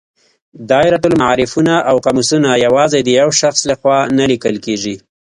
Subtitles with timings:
[0.71, 4.95] دایرة المعارفونه او قاموسونه یوازې د یو شخص له خوا نه لیکل کیږي.